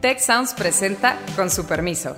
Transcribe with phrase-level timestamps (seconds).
[0.00, 2.16] Tech Sounds presenta con su permiso.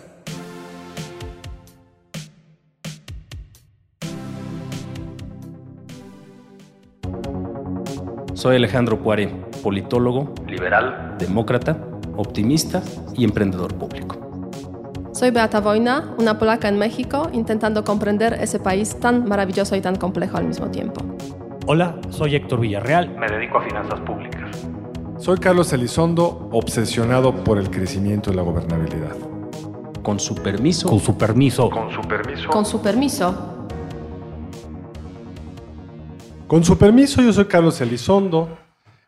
[8.35, 9.29] Soy Alejandro Puare,
[9.63, 11.79] politólogo, liberal, demócrata,
[12.17, 12.83] optimista
[13.17, 14.19] y emprendedor público.
[15.15, 19.97] Soy Beata Wojna, una polaca en México, intentando comprender ese país tan maravilloso y tan
[19.97, 21.01] complejo al mismo tiempo.
[21.67, 23.09] Hola, soy Héctor Villarreal.
[23.17, 24.30] Me dedico a finanzas públicas.
[25.21, 29.15] Soy Carlos Elizondo, obsesionado por el crecimiento y la gobernabilidad.
[30.03, 30.89] Con su permiso.
[30.89, 31.69] Con su permiso.
[31.69, 32.49] Con su permiso.
[32.49, 33.67] Con su permiso.
[36.47, 38.57] Con su permiso, yo soy Carlos Elizondo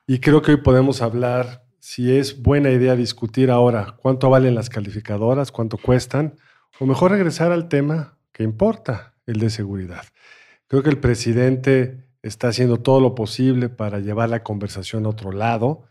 [0.06, 4.68] y creo que hoy podemos hablar si es buena idea discutir ahora cuánto valen las
[4.68, 6.36] calificadoras, cuánto cuestan,
[6.78, 10.04] o mejor regresar al tema que importa, el de seguridad.
[10.68, 15.32] Creo que el presidente está haciendo todo lo posible para llevar la conversación a otro
[15.32, 15.84] lado.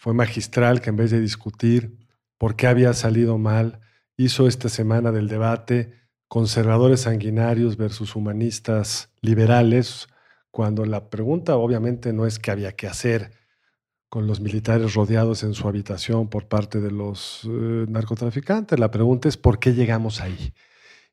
[0.00, 1.98] Fue magistral que en vez de discutir
[2.38, 3.80] por qué había salido mal,
[4.16, 5.92] hizo esta semana del debate
[6.26, 10.08] conservadores sanguinarios versus humanistas liberales,
[10.50, 13.32] cuando la pregunta obviamente no es qué había que hacer
[14.08, 19.28] con los militares rodeados en su habitación por parte de los eh, narcotraficantes, la pregunta
[19.28, 20.54] es por qué llegamos ahí.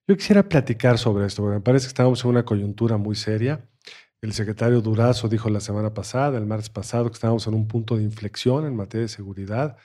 [0.07, 3.67] Yo quisiera platicar sobre esto, porque me parece que estamos en una coyuntura muy seria.
[4.19, 7.97] El secretario Durazo dijo la semana pasada, el martes pasado, que estábamos en un punto
[7.97, 9.77] de inflexión en materia de seguridad.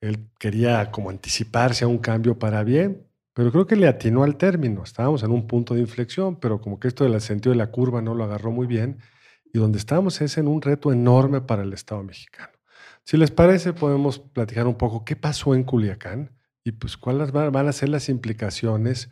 [0.00, 4.36] Él quería como anticiparse a un cambio para bien, pero creo que le atinó al
[4.36, 4.82] término.
[4.82, 8.02] Estábamos en un punto de inflexión, pero como que esto del sentido de la curva
[8.02, 8.98] no lo agarró muy bien.
[9.52, 12.52] Y donde estamos es en un reto enorme para el Estado mexicano.
[13.04, 16.32] Si les parece, podemos platicar un poco qué pasó en Culiacán
[16.64, 19.10] y pues cuáles van a ser las implicaciones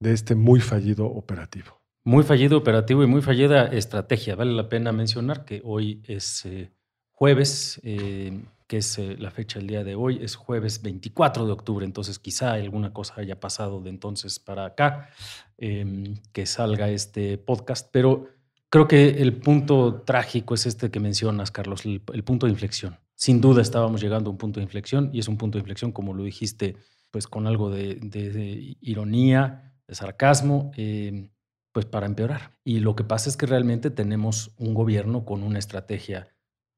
[0.00, 1.83] de este muy fallido operativo.
[2.06, 4.36] Muy fallido operativo y muy fallida estrategia.
[4.36, 6.70] Vale la pena mencionar que hoy es eh,
[7.12, 11.52] jueves, eh, que es eh, la fecha del día de hoy, es jueves 24 de
[11.52, 15.08] octubre, entonces quizá alguna cosa haya pasado de entonces para acá,
[15.56, 18.28] em, que salga este podcast, pero
[18.68, 22.98] creo que el punto trágico es este que mencionas, Carlos, el, punto de inflexión.
[23.14, 25.90] Sin duda estábamos llegando a un punto de inflexión y es un punto de inflexión,
[25.90, 26.76] como lo dijiste,
[27.10, 31.30] pues con algo de, de ironía, de sarcasmo, em,
[31.74, 32.56] pues para empeorar.
[32.62, 36.28] Y lo que pasa es que realmente tenemos un gobierno con una estrategia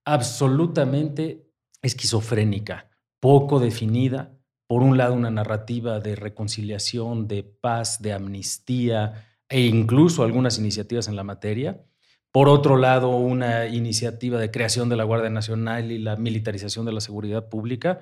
[0.06, 1.52] absolutamente
[1.82, 2.88] esquizofrénica,
[3.20, 4.40] poco definida.
[4.66, 11.08] Por un lado, una narrativa de reconciliación, de paz, de amnistía e incluso algunas iniciativas
[11.08, 11.84] en la materia.
[12.32, 16.92] Por otro lado, una iniciativa de creación de la Guardia Nacional y la militarización de
[16.92, 18.00] la seguridad pública.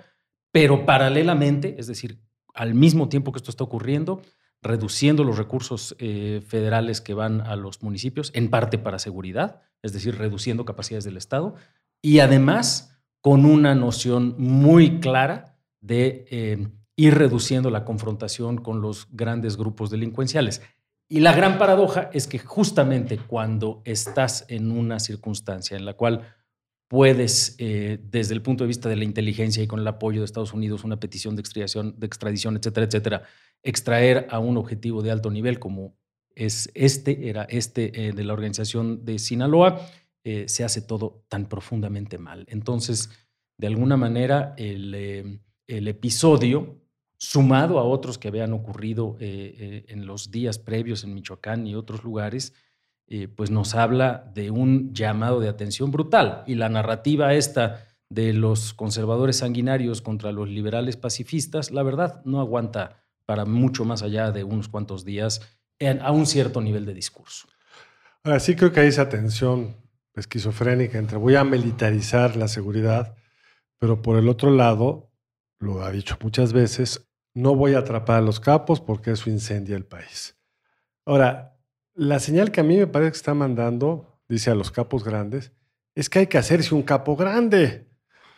[0.52, 2.20] Pero paralelamente, es decir,
[2.54, 4.22] al mismo tiempo que esto está ocurriendo,
[4.64, 9.92] reduciendo los recursos eh, federales que van a los municipios, en parte para seguridad, es
[9.92, 11.54] decir, reduciendo capacidades del Estado,
[12.02, 19.06] y además con una noción muy clara de eh, ir reduciendo la confrontación con los
[19.12, 20.62] grandes grupos delincuenciales.
[21.08, 26.22] Y la gran paradoja es que justamente cuando estás en una circunstancia en la cual
[26.88, 30.24] puedes, eh, desde el punto de vista de la inteligencia y con el apoyo de
[30.24, 33.22] Estados Unidos, una petición de extradición, de extradición etcétera, etcétera,
[33.64, 35.96] extraer a un objetivo de alto nivel como
[36.36, 39.80] es este, era este eh, de la organización de Sinaloa,
[40.24, 42.46] eh, se hace todo tan profundamente mal.
[42.48, 43.10] Entonces,
[43.58, 46.80] de alguna manera, el, eh, episodio,
[47.16, 52.52] sumado a otros que habían ocurrido en los días previos en Michoacán y otros lugares,
[53.34, 56.44] pues nos habla de un llamado de atención brutal.
[56.46, 62.40] Y la narrativa esta de los conservadores sanguinarios contra los liberales pacifistas, la verdad, no
[62.40, 65.40] aguanta para mucho más allá de unos cuantos días
[66.00, 67.48] a un cierto nivel de discurso.
[68.22, 69.76] Ahora sí creo que hay esa tensión
[70.14, 73.16] esquizofrénica entre voy a militarizar la seguridad,
[73.78, 75.10] pero por el otro lado,
[75.58, 79.76] lo ha dicho muchas veces, no voy a atrapar a los capos porque eso incendia
[79.76, 80.36] el país.
[81.04, 81.58] Ahora,
[81.94, 85.52] la señal que a mí me parece que está mandando, dice a los capos grandes,
[85.94, 87.88] es que hay que hacerse un capo grande,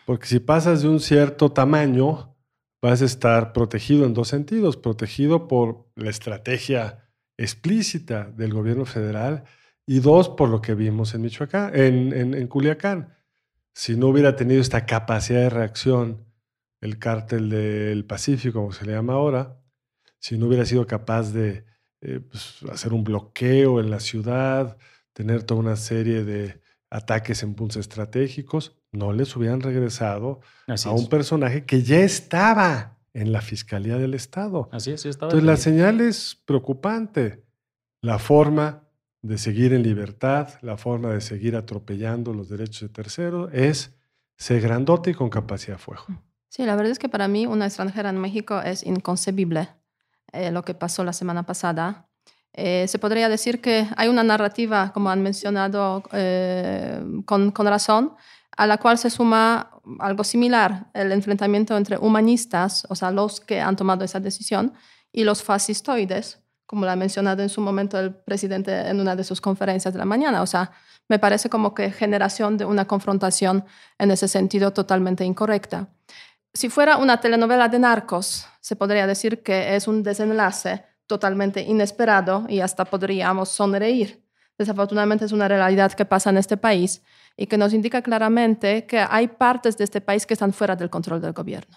[0.04, 2.35] porque si pasas de un cierto tamaño,
[2.82, 9.44] vas a estar protegido en dos sentidos, protegido por la estrategia explícita del gobierno federal
[9.86, 13.14] y dos, por lo que vimos en Michoacán, en, en, Culiacán.
[13.74, 16.26] Si no hubiera tenido esta capacidad de reacción
[16.80, 19.60] el cártel del Pacífico, como se le llama ahora,
[20.18, 21.64] si no hubiera sido capaz de
[22.00, 24.76] eh, pues, hacer un bloqueo en la ciudad,
[25.12, 31.08] tener toda una serie de ataques en puntos estratégicos, no les hubieran regresado a un
[31.08, 34.68] personaje que ya estaba en la Fiscalía del Estado.
[34.72, 35.30] Así es, sí estaba.
[35.30, 37.44] Entonces la señal es preocupante.
[38.00, 38.82] La forma
[39.22, 43.96] de seguir en libertad, la forma de seguir atropellando los derechos de terceros es
[44.36, 46.04] ser grandote y con capacidad de fuego.
[46.48, 49.68] Sí, la verdad es que para mí una extranjera en México es inconcebible
[50.32, 52.08] eh, lo que pasó la semana pasada.
[52.52, 58.14] Eh, se podría decir que hay una narrativa, como han mencionado eh, con, con razón,
[58.56, 63.60] a la cual se suma algo similar, el enfrentamiento entre humanistas, o sea, los que
[63.60, 64.72] han tomado esa decisión,
[65.12, 69.24] y los fascistoides, como lo ha mencionado en su momento el presidente en una de
[69.24, 70.42] sus conferencias de la mañana.
[70.42, 70.72] O sea,
[71.08, 73.64] me parece como que generación de una confrontación
[73.98, 75.88] en ese sentido totalmente incorrecta.
[76.52, 82.46] Si fuera una telenovela de narcos, se podría decir que es un desenlace totalmente inesperado
[82.48, 84.25] y hasta podríamos sonreír.
[84.58, 87.02] Desafortunadamente es una realidad que pasa en este país
[87.36, 90.88] y que nos indica claramente que hay partes de este país que están fuera del
[90.88, 91.76] control del gobierno.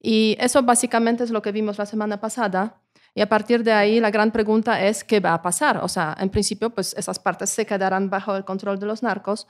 [0.00, 2.80] Y eso básicamente es lo que vimos la semana pasada.
[3.14, 5.78] Y a partir de ahí la gran pregunta es qué va a pasar.
[5.82, 9.48] O sea, en principio, pues esas partes se quedarán bajo el control de los narcos.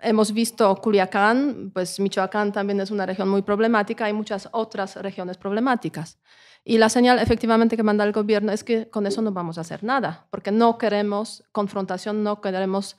[0.00, 5.38] Hemos visto Culiacán, pues Michoacán también es una región muy problemática, hay muchas otras regiones
[5.38, 6.18] problemáticas.
[6.64, 9.60] Y la señal efectivamente que manda el gobierno es que con eso no vamos a
[9.60, 12.96] hacer nada, porque no queremos confrontación, no queremos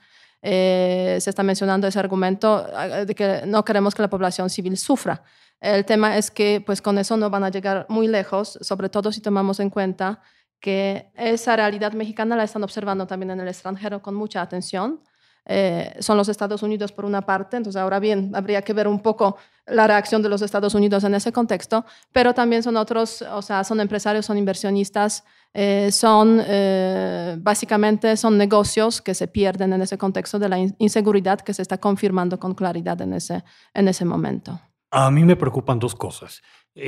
[0.48, 4.78] eh, se está mencionando ese argumento eh, de que no queremos que la población civil
[4.78, 5.24] sufra.
[5.60, 9.12] El tema es que pues con eso no van a llegar muy lejos, sobre todo
[9.12, 10.22] si tomamos en cuenta
[10.60, 15.02] que esa realidad mexicana la están observando también en el extranjero con mucha atención.
[15.48, 19.00] Eh, son los Estados Unidos por una parte, entonces ahora bien, habría que ver un
[19.00, 19.38] poco
[19.68, 23.64] la reacción de los Estados Unidos en ese contexto, pero también son otros, o sea,
[23.64, 29.98] son empresarios, son inversionistas, eh, son eh, básicamente son negocios que se pierden en ese
[29.98, 33.44] contexto de la inseguridad que se está confirmando con claridad en ese,
[33.74, 34.60] en ese momento.
[34.92, 36.42] A mí me preocupan dos cosas.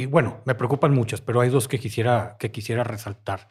[0.10, 3.50] bueno, me preocupan muchas, pero hay dos que quisiera, que quisiera resaltar.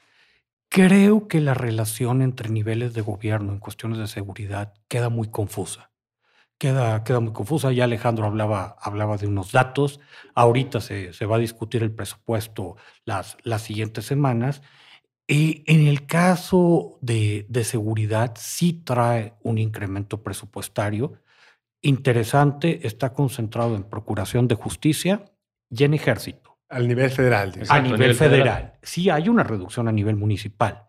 [0.76, 5.90] Creo que la relación entre niveles de gobierno en cuestiones de seguridad queda muy confusa.
[6.58, 7.72] Queda, queda muy confusa.
[7.72, 10.00] Ya Alejandro hablaba, hablaba de unos datos.
[10.34, 12.76] Ahorita se, se va a discutir el presupuesto
[13.06, 14.60] las, las siguientes semanas.
[15.26, 21.14] Y en el caso de, de seguridad, sí trae un incremento presupuestario
[21.80, 22.86] interesante.
[22.86, 25.24] Está concentrado en Procuración de Justicia
[25.70, 26.45] y en Ejército.
[26.68, 27.52] Al nivel federal.
[27.68, 28.74] a nivel, federal.
[28.82, 30.88] Sí hay una reducción a nivel municipal.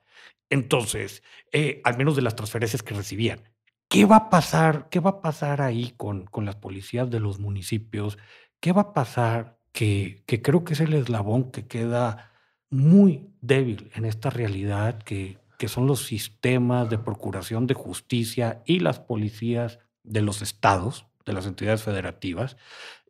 [0.50, 3.42] Entonces, eh, al menos de las transferencias que recibían.
[3.90, 4.90] ¿Qué va a pasar?
[4.90, 8.18] ¿Qué va a pasar ahí con, con las policías de los municipios?
[8.60, 9.58] ¿Qué va a pasar?
[9.72, 12.32] Que, que creo que es el eslabón que queda
[12.70, 18.80] muy débil en esta realidad que, que son los sistemas de procuración de justicia y
[18.80, 22.58] las policías de los estados, de las entidades federativas.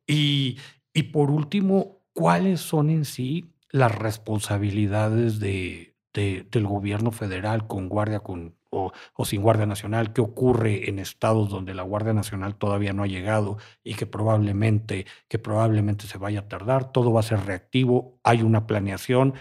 [0.06, 0.58] Y,
[0.94, 8.22] y por último, cuáles son en sí las responsabilidades de, del gobierno federal con guardia
[8.22, 8.92] con, o,
[9.24, 13.60] sin Guardia Nacional, qué ocurre en estados donde la Guardia Nacional todavía no ha llegado
[13.84, 18.42] y que probablemente, que probablemente se vaya a tardar, todo va a ser reactivo, hay
[18.42, 19.36] una planeación.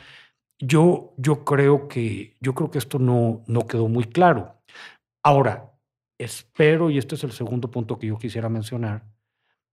[0.59, 4.61] Yo, yo, creo, que, yo creo que esto no, no quedó muy claro.
[5.23, 5.73] Ahora,
[6.19, 9.07] espero, y este es el segundo punto que yo quisiera mencionar,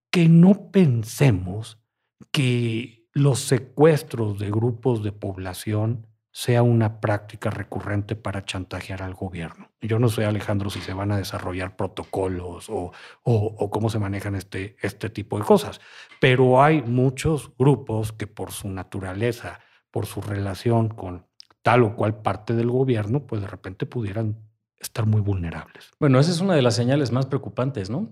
[0.09, 1.82] que no pensemos
[2.31, 9.69] que los secuestros de grupos de población sea una práctica recurrente para chantajear al gobierno.
[9.81, 12.91] Yo no sé, Alejandro, si se van a desarrollar protocolos o,
[13.69, 15.79] cómo se manejan este, este tipo de cosas,
[16.19, 19.59] pero hay muchos grupos que por su naturaleza,
[19.91, 21.27] por su relación con
[21.62, 24.38] tal o cual parte del gobierno, pues de repente pudieran
[24.79, 25.91] estar muy vulnerables.
[26.00, 28.12] Bueno, esa es una de las señales más preocupantes, ¿no?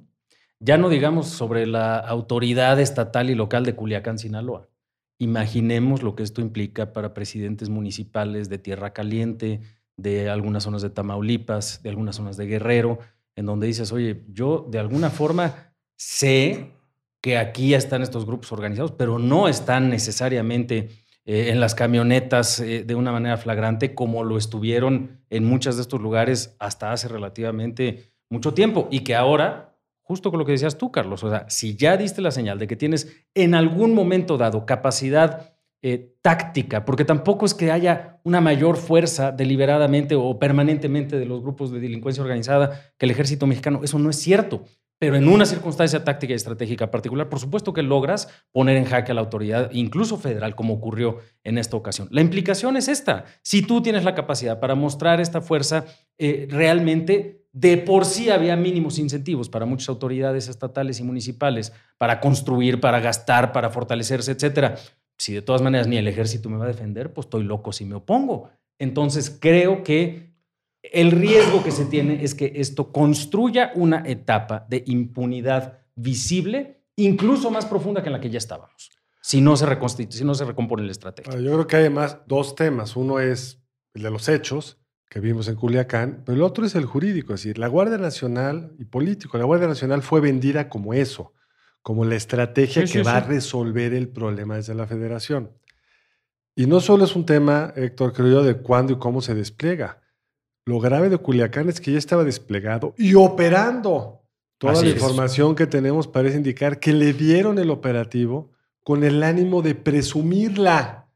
[0.64, 4.70] Ya no digamos sobre la autoridad estatal y local de Culiacán, Sinaloa.
[5.18, 9.62] Imaginemos lo que esto implica para presidentes municipales de Tierra Caliente,
[9.98, 13.00] de algunas zonas de Tamaulipas, de algunas zonas de Guerrero,
[13.36, 16.74] en donde dices, oye, yo de alguna forma sé
[17.22, 20.90] que aquí ya están estos grupos organizados, pero no están necesariamente
[21.26, 25.82] eh, en las camionetas eh, de una manera flagrante como lo estuvieron en muchos de
[25.82, 29.71] estos lugares hasta hace relativamente mucho tiempo y que ahora
[30.12, 31.24] justo con lo que decías tú, Carlos.
[31.24, 35.56] O sea, si ya diste la señal de que tienes en algún momento dado capacidad
[35.82, 41.42] eh, táctica, porque tampoco es que haya una mayor fuerza deliberadamente o permanentemente de los
[41.42, 44.66] grupos de delincuencia organizada que el ejército mexicano, eso no es cierto.
[45.00, 49.14] Pero en una circunstancia táctica y estratégica particular, por supuesto que logras poner en jaque
[49.14, 52.10] a la autoridad, incluso federal, como ocurrió en esta ocasión.
[52.12, 53.24] La implicación es esta.
[53.44, 55.86] Si tú tienes la capacidad para mostrar esta fuerza,
[56.18, 62.20] eh, realmente de por sí había mínimos incentivos para muchas autoridades estatales y municipales para
[62.22, 64.76] construir, para gastar, para fortalecerse, etcétera.
[65.18, 67.86] Si de todas maneras ni el ejército me va a defender, pues estoy loco si
[67.86, 68.50] me opongo.
[68.80, 70.32] Entonces creo que
[70.82, 77.52] el riesgo que se tiene es que esto construya una etapa de impunidad visible, incluso
[77.52, 78.90] más profunda que en la que ya estábamos.
[79.24, 81.34] si no se, reconstitu- si no se recompone la estrategia.
[81.40, 82.96] Yo creo que hay además dos temas.
[82.96, 83.62] Uno es
[83.94, 84.81] el de los hechos
[85.12, 87.34] que vimos en Culiacán, pero el otro es el jurídico.
[87.34, 91.34] Es decir, la Guardia Nacional y político, la Guardia Nacional fue vendida como eso,
[91.82, 95.52] como la estrategia Sí, que sí, va a resolver el problema desde la federación.
[96.56, 100.00] Y no solo es un tema, Héctor, creo yo, de cuándo y cómo se despliega.
[100.64, 104.22] Lo grave de Culiacán es que ya estaba desplegado y operando.
[104.60, 104.96] Toda Así la es.
[104.96, 111.10] información que tenemos parece indicar que le dieron el operativo con el ánimo de presumirla.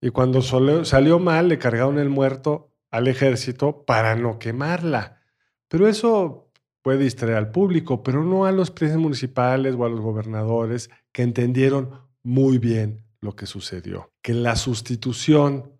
[0.00, 5.20] Y cuando salió mal, le cargaron el muerto al ejército para no quemarla.
[5.68, 6.50] Pero eso
[6.82, 11.22] puede distraer al público, pero no a los presidentes municipales o a los gobernadores que
[11.22, 11.90] entendieron
[12.22, 14.12] muy bien lo que sucedió.
[14.22, 15.72] Que la sustitución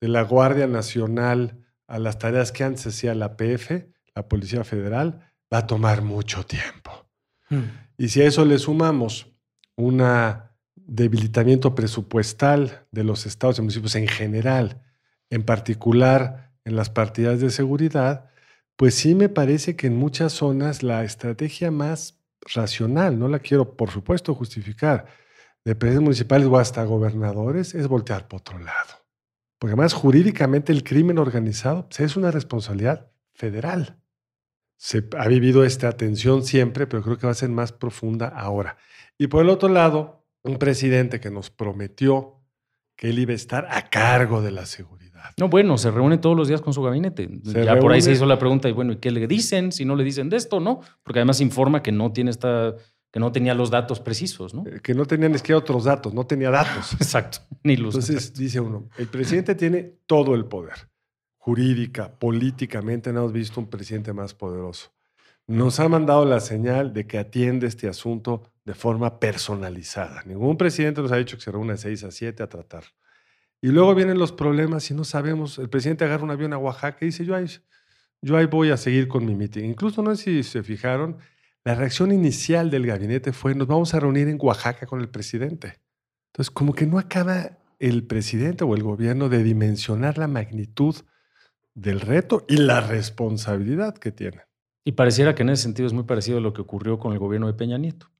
[0.00, 5.32] de la Guardia Nacional a las tareas que antes hacía la PF, la Policía Federal,
[5.52, 7.06] va a tomar mucho tiempo.
[7.96, 9.32] Y si a eso le sumamos
[9.76, 10.02] un
[10.74, 14.82] debilitamiento presupuestal de los estados y municipios en general,
[15.30, 18.28] en particular en las partidas de seguridad,
[18.74, 22.20] pues sí me parece que en muchas zonas la estrategia más
[22.54, 25.06] racional, no la quiero por supuesto justificar,
[25.64, 29.06] de presidentes municipales o hasta gobernadores, es voltear por otro lado.
[29.58, 34.00] Porque además jurídicamente el crimen organizado pues, es una responsabilidad federal.
[34.76, 38.76] Se ha vivido esta tensión siempre, pero creo que va a ser más profunda ahora.
[39.16, 42.35] Y por el otro lado, un presidente que nos prometió
[42.96, 45.32] que él iba a estar a cargo de la seguridad.
[45.38, 47.28] No, bueno, se reúne todos los días con su gabinete.
[47.44, 49.72] Se ya por ahí se hizo la pregunta y bueno, ¿y qué le dicen?
[49.72, 50.80] Si no le dicen de esto, ¿no?
[51.02, 52.74] Porque además informa que no tiene esta,
[53.12, 54.64] que no tenía los datos precisos, ¿no?
[54.66, 56.92] Eh, Que no tenía ni siquiera otros datos, no tenía datos.
[57.00, 57.38] Exacto.
[57.62, 60.90] Ni los Entonces dice uno, el presidente tiene todo el poder,
[61.36, 64.92] jurídica, políticamente, no hemos visto un presidente más poderoso.
[65.46, 70.22] Nos ha mandado la señal de que atiende este asunto de forma personalizada.
[70.26, 72.84] Ningún presidente nos ha dicho que se reúne de 6 a 7 a tratar.
[73.62, 75.58] Y luego vienen los problemas y no sabemos.
[75.58, 77.46] El presidente agarra un avión a Oaxaca y dice, yo ahí,
[78.20, 79.64] yo ahí voy a seguir con mi meeting.
[79.64, 81.16] Incluso no sé si se fijaron,
[81.64, 85.80] la reacción inicial del gabinete fue, nos vamos a reunir en Oaxaca con el presidente.
[86.32, 90.96] Entonces, como que no acaba el presidente o el gobierno de dimensionar la magnitud
[91.74, 94.42] del reto y la responsabilidad que tiene.
[94.84, 97.18] Y pareciera que en ese sentido es muy parecido a lo que ocurrió con el
[97.18, 98.10] gobierno de Peña Nieto,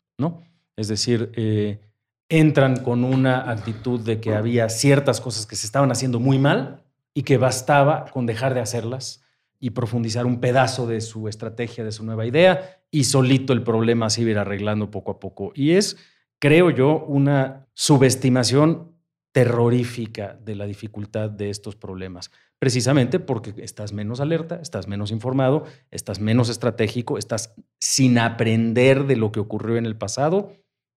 [0.77, 1.81] Es decir, eh,
[2.29, 6.83] entran con una actitud de que había ciertas cosas que se estaban haciendo muy mal
[7.15, 9.23] y que bastaba con dejar de hacerlas
[9.59, 14.11] y profundizar un pedazo de su estrategia, de su nueva idea, y solito el problema
[14.11, 15.53] se iba arreglando poco a poco.
[15.55, 15.97] Y es,
[16.39, 18.96] creo yo, una subestimación
[19.37, 25.65] terrorífica de la dificultad de estos problemas, precisamente porque estás menos alerta, estás menos informado,
[25.91, 30.55] estás menos estratégico, estás sin aprender de lo que ocurrió en el pasado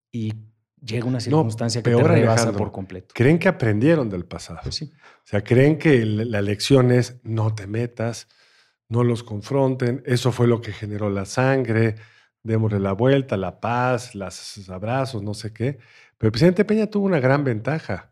[0.09, 0.35] y
[0.81, 2.57] llega una circunstancia que te rebasa Alejandro.
[2.57, 3.13] por completo.
[3.13, 4.61] Creen que aprendieron del pasado.
[4.63, 4.85] Pues sí.
[4.85, 8.29] O sea, creen que la lección es no te metas,
[8.87, 10.01] no los confronten.
[10.05, 11.95] Eso fue lo que generó la sangre.
[12.41, 15.77] Démosle la vuelta, la paz, los abrazos, no sé qué.
[16.17, 18.08] Pero el presidente Peña tuvo una gran ventaja.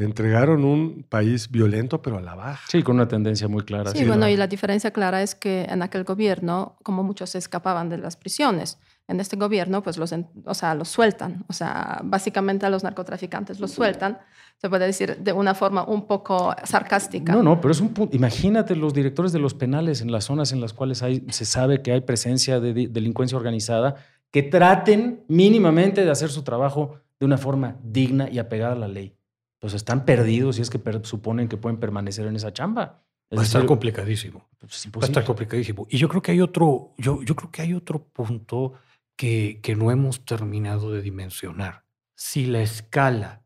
[0.00, 2.64] Le entregaron un país violento, pero a la baja.
[2.70, 3.90] Sí, con una tendencia muy clara.
[3.92, 4.28] Sí, sí, bueno, ¿no?
[4.30, 8.16] y la diferencia clara es que en aquel gobierno, como muchos se escapaban de las
[8.16, 8.78] prisiones,
[9.08, 11.44] en este gobierno, pues los, en- o sea, los sueltan.
[11.48, 14.18] O sea, básicamente a los narcotraficantes los sueltan,
[14.56, 17.34] se puede decir de una forma un poco sarcástica.
[17.34, 18.16] No, no, pero es un punto.
[18.16, 21.82] Imagínate los directores de los penales en las zonas en las cuales hay, se sabe
[21.82, 23.96] que hay presencia de delincuencia organizada,
[24.30, 28.88] que traten mínimamente de hacer su trabajo de una forma digna y apegada a la
[28.88, 29.14] ley.
[29.60, 33.04] Pues están perdidos si es que per- suponen que pueden permanecer en esa chamba.
[33.30, 34.48] Es Va a estar decir, complicadísimo.
[34.58, 35.86] pues, es Va a estar complicadísimo.
[35.88, 38.72] Y yo creo que hay otro, yo, yo creo que hay otro punto
[39.16, 41.84] que, que no hemos terminado de dimensionar.
[42.16, 43.42] Si la escala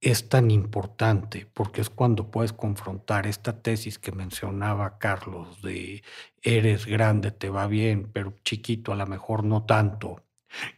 [0.00, 6.02] es tan importante, porque es cuando puedes confrontar esta tesis que mencionaba Carlos de
[6.42, 10.22] eres grande, te va bien, pero chiquito a lo mejor no tanto.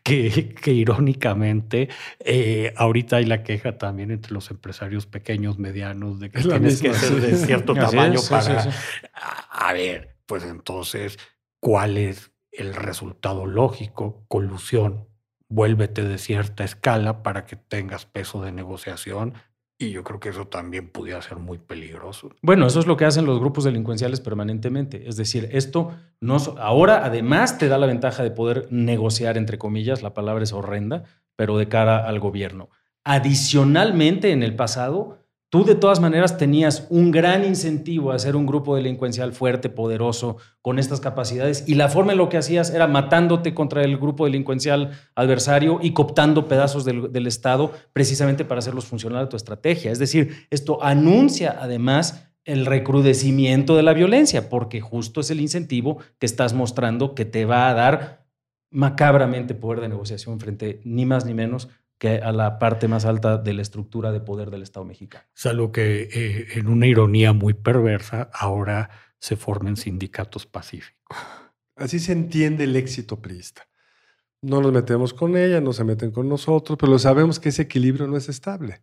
[0.02, 1.88] Que, que irónicamente
[2.20, 6.82] eh, ahorita hay la queja también entre los empresarios pequeños, medianos, de que la tienes
[6.82, 9.06] que ser de cierto tamaño es, sí, para, sí, sí.
[9.14, 11.18] a a ver, pues entonces,
[11.60, 14.24] ¿cuál es el resultado lógico?
[14.28, 15.08] Colusión.
[15.48, 19.34] Vuélvete de cierta escala para que tengas peso de negociación.
[19.80, 22.30] Y yo creo que eso también pudiera ser muy peligroso.
[22.42, 25.08] Bueno, eso es lo que hacen los grupos delincuenciales permanentemente.
[25.08, 30.02] Es decir, esto no ahora además te da la ventaja de poder negociar entre comillas,
[30.02, 31.04] la palabra es horrenda,
[31.36, 32.70] pero de cara al gobierno.
[33.04, 35.17] Adicionalmente, en el pasado
[35.50, 40.36] Tú de todas maneras tenías un gran incentivo a ser un grupo delincuencial fuerte, poderoso,
[40.60, 44.26] con estas capacidades, y la forma en lo que hacías era matándote contra el grupo
[44.26, 49.90] delincuencial adversario y cooptando pedazos del, del Estado precisamente para hacerlos funcionar a tu estrategia.
[49.90, 55.98] Es decir, esto anuncia además el recrudecimiento de la violencia, porque justo es el incentivo
[56.18, 58.26] que estás mostrando que te va a dar
[58.70, 63.38] macabramente poder de negociación frente ni más ni menos que a la parte más alta
[63.38, 65.24] de la estructura de poder del Estado mexicano.
[65.34, 71.16] Salvo que eh, en una ironía muy perversa, ahora se formen sindicatos pacíficos.
[71.76, 73.68] Así se entiende el éxito priista.
[74.40, 78.06] No nos metemos con ella, no se meten con nosotros, pero sabemos que ese equilibrio
[78.06, 78.82] no es estable.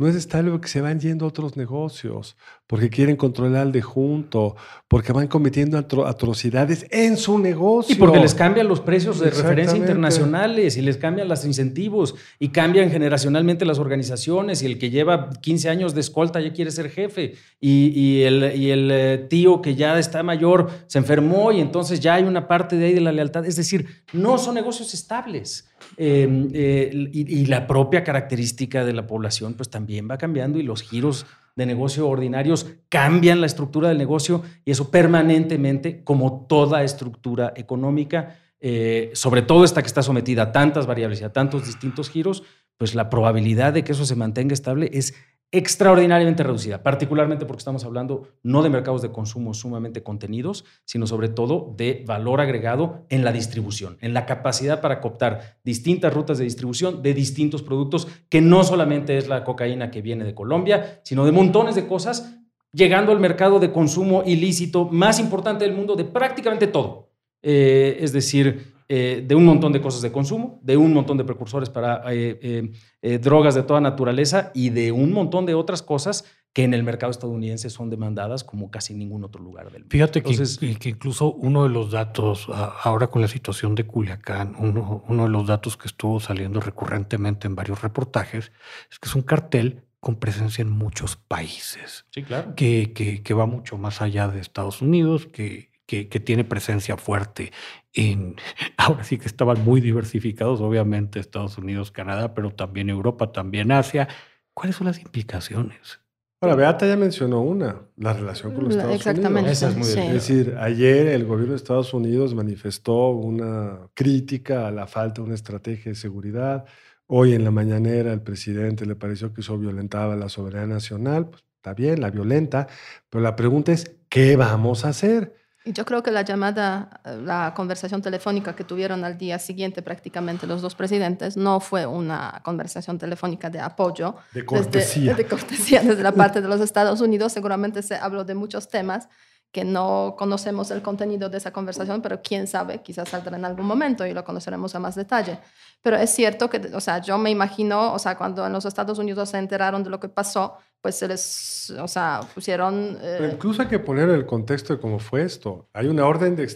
[0.00, 2.34] No es estable porque se van yendo a otros negocios,
[2.66, 4.56] porque quieren controlar al de junto,
[4.88, 7.94] porque van cometiendo atro atrocidades en su negocio.
[7.94, 12.48] Y porque les cambian los precios de referencia internacionales y les cambian los incentivos y
[12.48, 16.88] cambian generacionalmente las organizaciones y el que lleva 15 años de escolta ya quiere ser
[16.88, 21.60] jefe y, y el, y el eh, tío que ya está mayor se enfermó y
[21.60, 23.44] entonces ya hay una parte de ahí de la lealtad.
[23.44, 25.69] Es decir, no son negocios estables.
[25.96, 30.62] Eh, eh, y, y, la propia característica de la población pues también va cambiando y
[30.62, 36.84] los giros de negocio ordinarios cambian la estructura del negocio y eso permanentemente, como toda
[36.84, 41.66] estructura económica, eh, sobre todo esta que está sometida a tantas variables y a tantos
[41.66, 42.42] distintos giros,
[42.76, 45.14] pues la probabilidad de que eso se mantenga estable es
[45.52, 51.28] extraordinariamente reducida, particularmente porque estamos hablando no de mercados de consumo sumamente contenidos, sino sobre
[51.28, 56.44] todo de valor agregado en la distribución, en la capacidad para cooptar distintas rutas de
[56.44, 61.24] distribución de distintos productos, que no solamente es la cocaína que viene de Colombia, sino
[61.24, 62.36] de montones de cosas,
[62.72, 67.10] llegando al mercado de consumo ilícito más importante del mundo de prácticamente todo.
[67.42, 71.22] Eh, es decir, eh, de un montón de cosas de consumo, de un montón de
[71.22, 76.24] precursores para eh, eh, drogas de toda naturaleza y de un montón de otras cosas
[76.52, 79.92] que en el mercado estadounidense son demandadas como casi ningún otro lugar del mundo.
[79.92, 82.48] Fíjate que, que, incluso uno de los datos,
[82.82, 87.46] ahora con la situación de Culiacán, uno, uno de los datos que estuvo saliendo recurrentemente
[87.46, 88.50] en varios reportajes
[88.90, 92.06] es que es un cartel con presencia en muchos países.
[92.10, 92.56] Sí, claro.
[92.56, 96.96] Que, que, que va mucho más allá de Estados Unidos, que, que, que, tiene presencia
[96.96, 97.50] fuerte
[97.92, 98.36] en,
[98.76, 104.06] ahora sí que estaban muy diversificados, obviamente Estados Unidos, Canadá, pero también Europa, también Asia.
[104.54, 105.98] ¿Cuáles son las implicaciones?
[106.40, 109.58] Ahora, Beata ya mencionó una, la relación con los Estados Exactamente, Unidos.
[109.58, 109.98] Esa es muy sí.
[109.98, 115.26] Es decir, ayer el gobierno de Estados Unidos manifestó una crítica a la falta de
[115.26, 116.66] una estrategia de seguridad.
[117.06, 121.30] Hoy en la mañanera el presidente le pareció que eso violentaba la soberanía nacional.
[121.30, 122.68] Pues, está bien, la violenta,
[123.10, 125.39] pero la pregunta es, ¿qué vamos a hacer?
[125.66, 130.62] Yo creo que la llamada, la conversación telefónica que tuvieron al día siguiente prácticamente los
[130.62, 134.16] dos presidentes no fue una conversación telefónica de apoyo.
[134.32, 135.10] De cortesía.
[135.10, 137.32] Desde, de cortesía desde la parte de los Estados Unidos.
[137.32, 139.08] Seguramente se habló de muchos temas
[139.52, 143.66] que no conocemos el contenido de esa conversación, pero quién sabe, quizás saldrá en algún
[143.66, 145.40] momento y lo conoceremos a más detalle.
[145.82, 148.98] Pero es cierto que, o sea, yo me imagino, o sea, cuando en los Estados
[148.98, 152.96] Unidos se enteraron de lo que pasó, pues se les, o sea, pusieron...
[153.02, 153.16] Eh...
[153.18, 155.68] Pero incluso hay que poner el contexto de cómo fue esto.
[155.72, 156.48] Hay una orden de,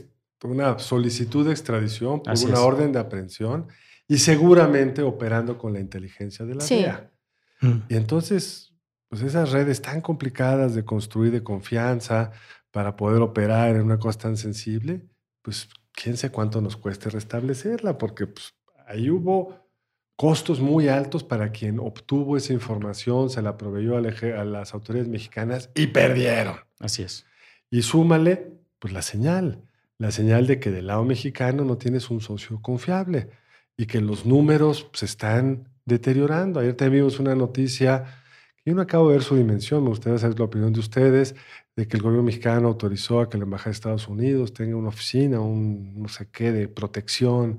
[0.44, 2.60] una solicitud de extradición por Así una es.
[2.60, 3.66] orden de aprehensión
[4.06, 6.76] y seguramente operando con la inteligencia de la Sí.
[6.76, 7.10] DEA.
[7.88, 8.72] Y entonces,
[9.08, 12.30] pues esas redes tan complicadas de construir de confianza
[12.74, 15.06] para poder operar en una cosa tan sensible,
[15.42, 18.52] pues quién sé cuánto nos cueste restablecerla, porque pues,
[18.88, 19.64] ahí hubo
[20.16, 25.70] costos muy altos para quien obtuvo esa información, se la proveyó a las autoridades mexicanas
[25.76, 26.56] y perdieron.
[26.80, 27.26] Así es.
[27.70, 29.62] Y súmale, pues la señal,
[29.96, 33.30] la señal de que del lado mexicano no tienes un socio confiable
[33.76, 36.58] y que los números se están deteriorando.
[36.58, 38.24] Ayer también vimos una noticia
[38.66, 41.36] yo no acabo de ver su dimensión, me gustaría saber la opinión de ustedes,
[41.76, 44.88] de que el gobierno mexicano autorizó a que la Embajada de Estados Unidos tenga una
[44.88, 47.58] oficina, un no sé qué, de protección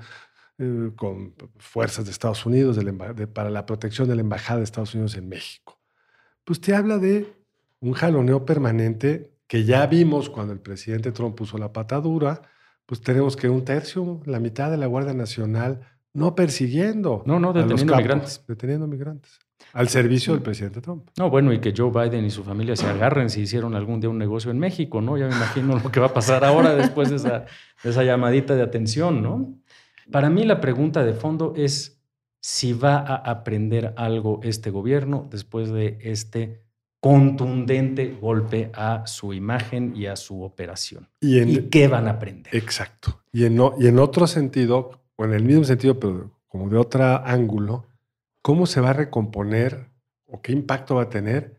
[0.57, 4.59] eh, con fuerzas de Estados Unidos de la de- para la protección de la Embajada
[4.59, 5.81] de Estados Unidos en México.
[6.45, 7.33] Pues te habla de
[7.81, 12.41] un jaloneo permanente que ya vimos cuando el presidente Trump puso la patadura,
[12.85, 15.81] pues tenemos que un tercio, la mitad de la Guardia Nacional
[16.13, 17.21] no persiguiendo.
[17.25, 18.43] No, no, a los deteniendo capos, migrantes.
[18.47, 19.39] Deteniendo migrantes.
[19.73, 21.09] Al servicio del presidente Trump.
[21.17, 24.09] No, bueno, y que Joe Biden y su familia se agarren si hicieron algún día
[24.09, 25.17] un negocio en México, ¿no?
[25.17, 27.45] Ya me imagino lo que va a pasar ahora después de esa,
[27.83, 29.53] de esa llamadita de atención, ¿no?
[30.11, 32.01] Para mí la pregunta de fondo es
[32.39, 36.61] si va a aprender algo este gobierno después de este
[37.19, 41.07] contundente golpe a su imagen y a su operación.
[41.21, 42.55] Y en, ¿Y qué van a aprender?
[42.55, 43.21] Exacto.
[43.31, 46.77] Y en, o- y en otro sentido, o en el mismo sentido, pero como de
[46.77, 47.85] otro ángulo,
[48.45, 49.89] ¿cómo se va a recomponer
[50.27, 51.57] o qué impacto va a tener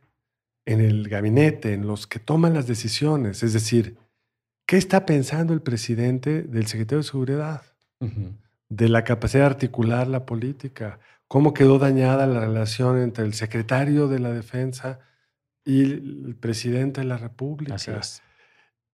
[0.67, 3.43] en el gabinete, en los que toman las decisiones.
[3.43, 3.97] Es decir,
[4.67, 7.63] ¿qué está pensando el presidente del secretario de Seguridad?
[8.69, 11.01] De la capacidad de articular la política.
[11.27, 15.01] ¿Cómo quedó dañada la relación entre el secretario de la Defensa
[15.65, 17.75] y el presidente de la República?
[17.75, 18.23] Así es.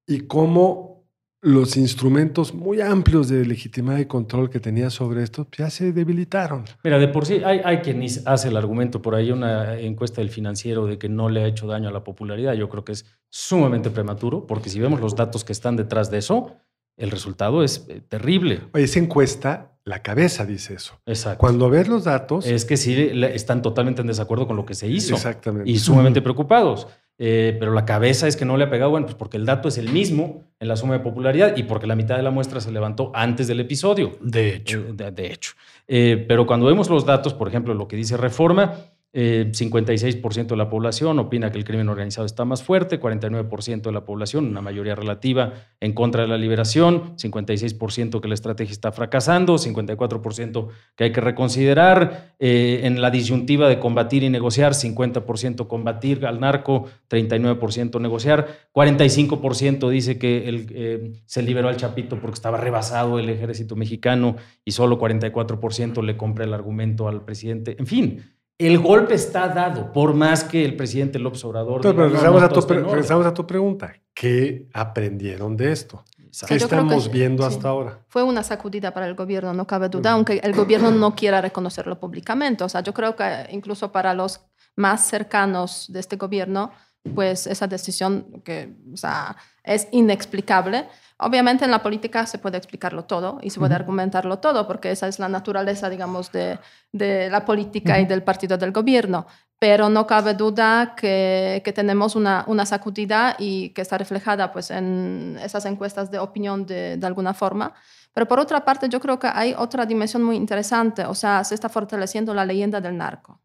[0.06, 1.01] y cómo
[1.42, 6.64] los instrumentos muy amplios de legitimidad y control que tenía sobre esto ya se debilitaron.
[6.84, 10.30] Mira, de por sí hay, hay quien hace el argumento por ahí, una encuesta del
[10.30, 12.54] financiero de que no le ha hecho daño a la popularidad.
[12.54, 16.18] Yo creo que es sumamente prematuro, porque si vemos los datos que están detrás de
[16.18, 16.54] eso,
[16.96, 18.60] el resultado es eh, terrible.
[18.72, 21.00] Oye, esa encuesta, la cabeza dice eso.
[21.06, 21.40] Exacto.
[21.40, 24.86] Cuando ves los datos, Es que sí están totalmente en desacuerdo con lo que se
[24.86, 25.16] hizo.
[25.16, 25.68] exactamente.
[25.68, 26.86] y sumamente preocupados.
[27.18, 29.68] Eh, pero la cabeza es que no le ha pegado, bueno, pues porque el dato
[29.68, 32.60] es el mismo en la suma de popularidad y porque la mitad de la muestra
[32.60, 34.12] se levantó antes del episodio.
[34.20, 34.78] De hecho.
[34.78, 35.52] Eh, de, de hecho.
[35.86, 38.74] Eh, pero cuando vemos los datos, por ejemplo, lo que dice Reforma,
[39.14, 43.92] eh, 56% de la población opina que el crimen organizado está más fuerte, 49% de
[43.92, 48.90] la población, una mayoría relativa, en contra de la liberación, 56% que la estrategia está
[48.90, 55.66] fracasando, 54% que hay que reconsiderar, eh, en la disyuntiva de combatir y negociar, 50%
[55.68, 62.56] combatir al narco, 39% negociar, 45% dice que eh, se liberó al Chapito porque estaba
[62.56, 67.76] rebasado el ejército mexicano y solo 44% le compra el argumento al presidente.
[67.78, 68.22] En fin,
[68.58, 71.76] el golpe está dado, por más que el presidente López Obrador...
[71.76, 72.94] Entonces, pero diga, "No, regresamos, no, a tu, está en pre- orden".
[72.94, 73.92] regresamos a tu pregunta.
[74.14, 76.04] ¿Qué aprendieron de esto?
[76.40, 77.54] ¿Qué que estamos viendo sí.
[77.54, 77.98] hasta ahora?
[78.08, 81.98] Fue una sacudida para el gobierno, no cabe duda, aunque el gobierno no quiera reconocerlo
[82.00, 82.64] públicamente.
[82.64, 84.40] O sea, yo creo que incluso para los
[84.76, 86.72] más cercanos de este gobierno,
[87.14, 90.88] pues esa decisión que o sea, es inexplicable.
[91.18, 95.08] Obviamente en la política se puede explicarlo todo y se puede argumentarlo todo, porque esa
[95.08, 96.58] es la naturaleza, digamos, de,
[96.90, 99.26] de la política y del partido del gobierno.
[99.58, 104.72] Pero no cabe duda que, que tenemos una, una sacudida y que está reflejada pues,
[104.72, 107.72] en esas encuestas de opinión de, de alguna forma.
[108.12, 111.54] Pero por otra parte, yo creo que hay otra dimensión muy interesante, o sea, se
[111.54, 113.40] está fortaleciendo la leyenda del narco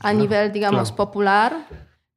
[0.00, 0.96] a nivel, digamos, claro.
[0.96, 1.56] popular.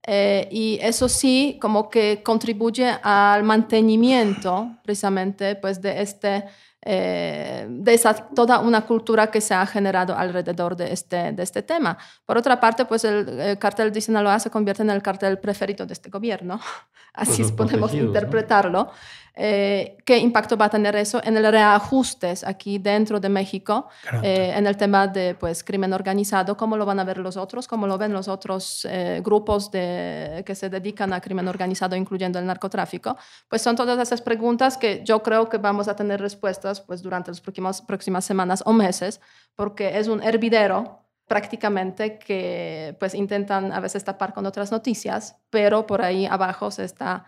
[0.05, 6.43] Eh, y eso sí, como que contribuye al mantenimiento precisamente pues, de, este,
[6.81, 11.61] eh, de esa, toda una cultura que se ha generado alrededor de este, de este
[11.61, 11.97] tema.
[12.25, 15.85] Por otra parte, pues el, eh, cartel de Sinaloa se convierte en el cartel preferido
[15.85, 16.59] de este gobierno.
[17.13, 18.91] Así los podemos protegidos, ¿no?
[19.35, 23.87] Eh, ¿Qué impacto va a tener eso en el reajustes aquí dentro de México?
[24.21, 27.67] eh, en el tema de pues, crimen organizado, cómo lo van a ver los otros,
[27.67, 32.37] cómo lo ven los otros eh, grupos de, que se dedican a crimen organizado, incluyendo
[32.37, 33.17] el narcotráfico.
[33.47, 37.31] Pues son todas esas preguntas que yo creo que vamos a tener respuestas pues, durante
[37.31, 39.19] las próximas, próximas semanas o meses,
[39.55, 45.87] porque es un hervidero prácticamente que pues intentan a veces tapar con otras noticias, pero
[45.87, 47.25] por ahí abajo se está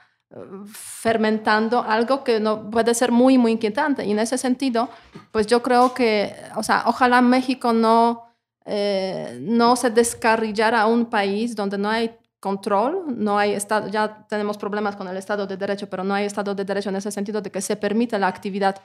[0.67, 4.05] fermentando algo que no puede ser muy muy inquietante.
[4.05, 4.89] Y en ese sentido
[5.31, 8.23] pues yo creo que o sea ojalá México no
[8.65, 14.25] eh, no se descarrillara a un país donde no hay control no hay estado ya
[14.27, 17.11] tenemos problemas con el Estado de Derecho pero no hay Estado de Derecho en ese
[17.11, 18.75] sentido de que se permite la actividad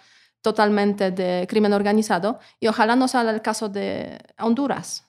[0.42, 2.38] totalmente de crimen organizado.
[2.59, 5.05] Y ojalá no sea el caso de Honduras.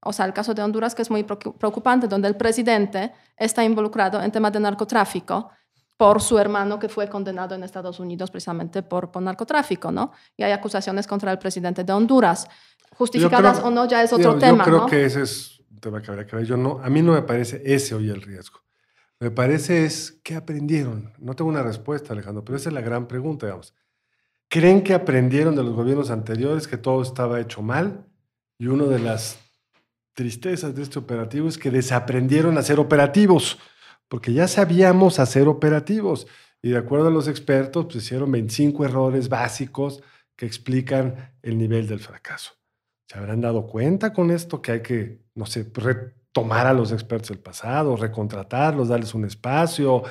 [0.00, 3.64] O sea, el caso de Honduras, que es muy preocu- preocupante, donde el presidente está
[3.64, 5.48] involucrado en temas de narcotráfico
[5.96, 10.12] por su hermano que fue condenado en Estados Unidos precisamente por, por narcotráfico, ¿no?
[10.36, 12.46] Y hay acusaciones contra el presidente de Honduras.
[12.96, 14.86] Justificadas creo- o no, ya es otro Yo- tema, Yo creo ¿no?
[14.86, 16.44] que ese es un tema que habría que ver.
[16.46, 18.60] Yo no, a mí no me parece ese hoy el riesgo.
[19.18, 21.12] Me parece es qué aprendieron.
[21.18, 23.74] No tengo una respuesta, Alejandro, pero esa es la gran pregunta, digamos.
[24.48, 28.04] ¿Creen que aprendieron de los gobiernos anteriores que todo estaba hecho mal?
[28.58, 29.38] Y una de las
[30.14, 33.58] tristezas de este operativo es que desaprendieron a ser operativos,
[34.08, 36.26] porque ya sabíamos hacer operativos.
[36.62, 40.02] Y de acuerdo a los expertos, pues hicieron 25 errores básicos
[40.36, 42.52] que explican el nivel del fracaso.
[43.08, 47.28] ¿Se habrán dado cuenta con esto que hay que, no sé, retomar a los expertos
[47.30, 50.02] del pasado, recontratarlos, darles un espacio?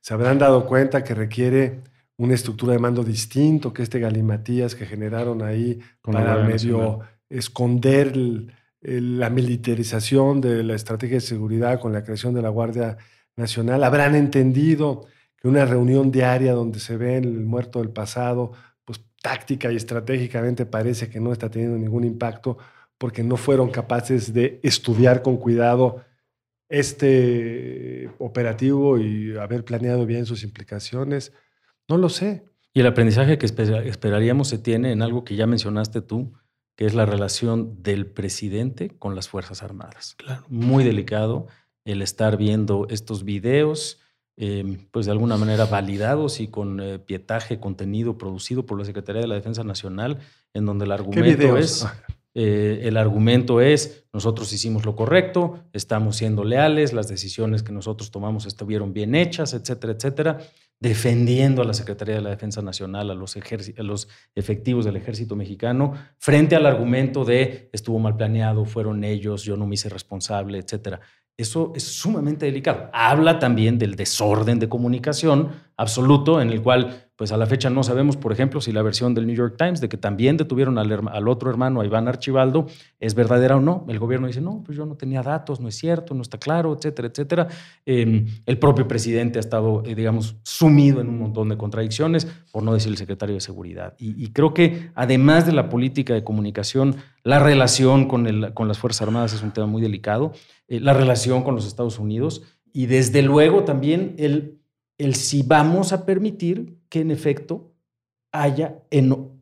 [0.00, 1.82] ¿Se habrán dado cuenta que requiere
[2.18, 7.08] una estructura de mando distinto que este galimatías que generaron ahí Con para medio Nacional.
[7.30, 12.48] esconder el- el- la militarización de la estrategia de seguridad con la creación de la
[12.50, 12.98] Guardia
[13.36, 13.82] Nacional?
[13.84, 18.52] ¿Habrán entendido que una reunión diaria donde se ve el muerto del pasado,
[18.84, 22.58] pues táctica y estratégicamente parece que no está teniendo ningún impacto
[22.98, 26.04] porque no fueron capaces de estudiar con cuidado
[26.68, 31.32] este operativo y haber planeado bien sus implicaciones?
[31.88, 32.44] No lo sé.
[32.72, 36.32] Y el aprendizaje que espe- esperaríamos se tiene en algo que ya mencionaste tú,
[36.76, 40.14] que es la relación del presidente con las Fuerzas Armadas.
[40.16, 40.44] Claro.
[40.48, 41.46] Muy delicado
[41.84, 44.00] el estar viendo estos videos,
[44.36, 49.22] eh, pues de alguna manera validados y con eh, pietaje, contenido producido por la Secretaría
[49.22, 50.18] de la Defensa Nacional,
[50.54, 51.86] en donde el argumento es...
[52.34, 58.10] Eh, el argumento es, nosotros hicimos lo correcto, estamos siendo leales, las decisiones que nosotros
[58.10, 60.38] tomamos estuvieron bien hechas, etcétera, etcétera,
[60.80, 65.36] defendiendo a la Secretaría de la Defensa Nacional, a los, a los efectivos del ejército
[65.36, 70.58] mexicano, frente al argumento de estuvo mal planeado, fueron ellos, yo no me hice responsable,
[70.58, 71.00] etcétera.
[71.42, 72.88] Eso es sumamente delicado.
[72.92, 75.50] Habla también del desorden de comunicación
[75.82, 79.14] absoluto en el cual pues a la fecha no sabemos, por ejemplo, si la versión
[79.14, 82.66] del New York Times de que también detuvieron al, otro hermano, a Iván Archibaldo,
[82.98, 83.84] es verdadera o no.
[83.88, 86.74] El gobierno dice, no, pues yo no tenía datos, no es cierto, no está claro,
[86.74, 87.48] etcétera, etcétera.
[87.86, 92.64] Em, el propio presidente ha estado, eh, digamos, sumido en un montón de contradicciones, por
[92.64, 93.94] no decir el secretario de Seguridad.
[93.98, 98.78] Y, creo que además de la política de comunicación, la relación con, el, con las
[98.78, 100.32] Fuerzas Armadas es un tema muy delicado,
[100.66, 102.42] eh, la relación con los Estados Unidos
[102.72, 104.61] y desde luego también el
[104.98, 107.72] el si vamos a permitir que en efecto
[108.32, 108.82] haya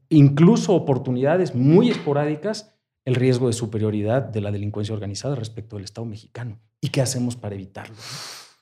[0.09, 6.05] incluso oportunidades muy esporádicas el riesgo de superioridad de la delincuencia organizada respecto del Estado
[6.05, 6.59] mexicano.
[6.81, 7.97] ¿Y qué hacemos para evitarlo?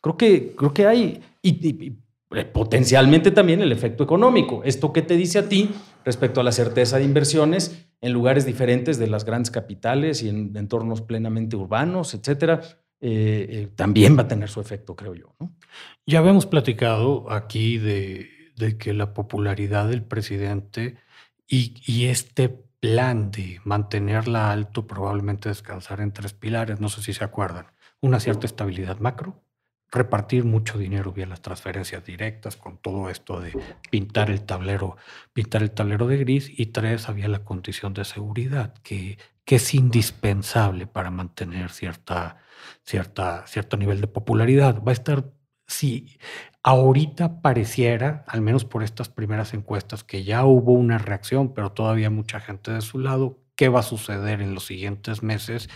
[0.00, 1.96] Creo que, creo que hay, y,
[2.30, 4.62] eh, potencialmente también el efecto económico.
[4.64, 5.70] Esto que te dice a ti
[6.04, 10.56] respecto a la certeza de inversiones en lugares diferentes de las grandes capitales y en
[10.56, 12.60] entornos plenamente urbanos, etcétera,
[13.00, 15.34] eh, eh, también va a tener su efecto, creo yo.
[16.04, 18.28] Ya habíamos platicado aquí de,
[18.78, 20.96] que la popularidad del presidente
[21.46, 22.48] y, este
[22.80, 27.66] plan de mantenerla alto, probablemente descansar en tres pilares, no sé si se acuerdan,
[28.00, 29.42] una cierta estabilidad macro,
[29.90, 33.52] repartir mucho dinero vía las transferencias directas con todo esto de
[33.90, 34.96] pintar el tablero,
[35.32, 39.74] pintar el tablero de gris y tres había la condición de seguridad que, que es
[39.74, 42.38] indispensable para mantener cierta
[42.82, 44.82] cierta, cierto nivel de popularidad.
[44.82, 45.32] Va a estar,
[45.66, 46.18] si
[46.62, 52.10] ahorita pareciera, al menos por estas primeras encuestas, que ya hubo una reacción, pero todavía
[52.10, 55.68] mucha gente de su lado, ¿qué va a suceder en los siguientes meses?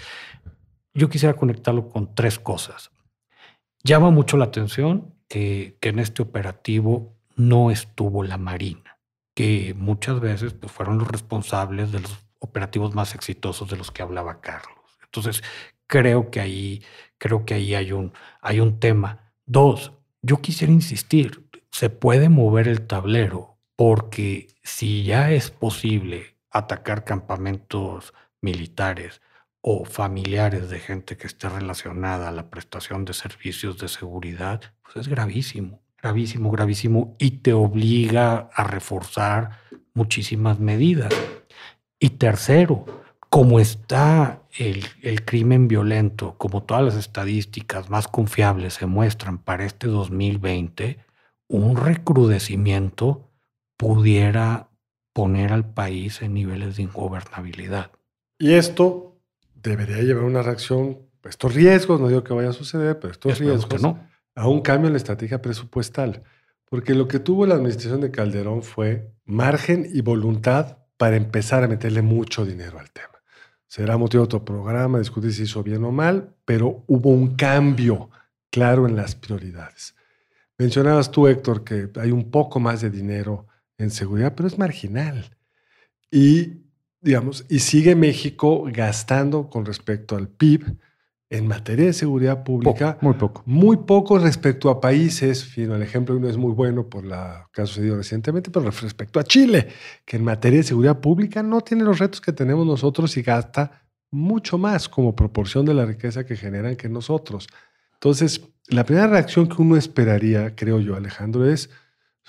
[0.94, 2.90] Yo quisiera conectarlo con tres cosas.
[3.84, 8.98] Llama mucho la atención que, que en este operativo no estuvo la Marina,
[9.34, 14.02] que muchas veces pues, fueron los responsables de los operativos más exitosos de los que
[14.02, 14.98] hablaba Carlos.
[15.04, 15.42] Entonces,
[15.92, 16.82] creo que ahí,
[17.18, 19.30] creo que ahí hay un, hay un tema.
[19.44, 27.04] Dos, yo quisiera insistir, se puede mover el tablero porque si ya es posible atacar
[27.04, 29.20] campamentos militares
[29.60, 34.96] o familiares de gente que esté relacionada a la prestación de servicios de seguridad, pues
[34.96, 39.58] es gravísimo, gravísimo, gravísimo y te obliga a reforzar
[39.92, 41.12] muchísimas medidas.
[41.98, 43.01] Y tercero,
[43.32, 44.84] como está el,
[45.24, 50.98] crimen violento, como todas las estadísticas más confiables se muestran para este 2020,
[51.48, 53.30] un recrudecimiento
[53.78, 54.68] pudiera
[55.14, 57.90] poner al país en niveles de ingobernabilidad.
[58.38, 59.16] Y esto
[59.54, 63.82] debería llevar una reacción, estos riesgos, no digo que vaya a suceder, pero estos riesgos
[64.34, 66.22] a un cambio en la estrategia presupuestal.
[66.68, 71.68] Porque lo que tuvo la administración de Calderón fue margen y voluntad para empezar a
[71.68, 73.11] meterle mucho dinero al tema.
[73.72, 78.10] Será motivo de otro programa, discutir si hizo bien o mal, pero hubo un cambio
[78.50, 79.94] claro en las prioridades.
[80.58, 83.46] Mencionabas tú, Héctor, que hay un poco más de dinero
[83.78, 85.38] en seguridad, pero es marginal.
[86.10, 86.66] Y,
[87.00, 90.76] digamos, y sigue México gastando con respecto al PIB
[91.32, 92.98] en materia de seguridad pública.
[93.00, 93.42] muy poco.
[93.46, 97.62] Muy poco respecto a países, fino, el ejemplo no es muy bueno por la que
[97.62, 99.68] ha sucedido recientemente, pero respecto a Chile,
[100.04, 103.82] que en materia de seguridad pública no tiene los retos que tenemos nosotros y gasta
[104.10, 107.48] mucho más como proporción de la riqueza que generan que nosotros.
[107.94, 111.70] Entonces, la primera reacción que uno esperaría, creo yo, Alejandro, es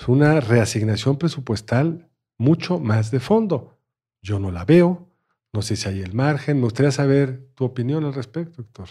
[0.07, 3.77] una reasignación presupuestal mucho más de fondo.
[4.21, 5.09] Yo no la veo,
[5.53, 6.57] no sé si hay el margen.
[6.57, 8.89] Me gustaría saber tu opinión al respecto, Héctor.